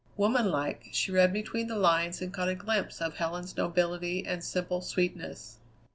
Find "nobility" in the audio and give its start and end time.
3.55-4.25